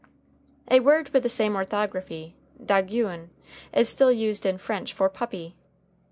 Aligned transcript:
A 0.71 0.79
word 0.79 1.09
with 1.09 1.21
the 1.21 1.29
same 1.29 1.55
orthography, 1.55 2.33
doguin, 2.59 3.29
is 3.71 3.87
still 3.87 4.11
used 4.11 4.47
in 4.47 4.57
French 4.57 4.93
for 4.93 5.07
puppy. 5.09 5.55